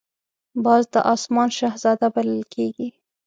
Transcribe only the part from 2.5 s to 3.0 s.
کېږي